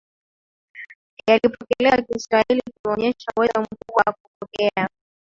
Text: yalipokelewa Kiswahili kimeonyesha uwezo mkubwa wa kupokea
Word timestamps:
yalipokelewa 1.27 2.01
Kiswahili 2.01 2.61
kimeonyesha 2.61 3.31
uwezo 3.37 3.61
mkubwa 3.61 4.03
wa 4.07 4.13
kupokea 4.13 4.89